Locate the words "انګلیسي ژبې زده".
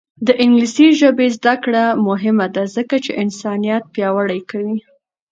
0.43-1.55